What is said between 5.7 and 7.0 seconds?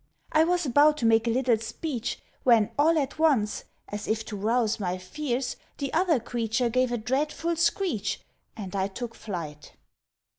The other creature gave a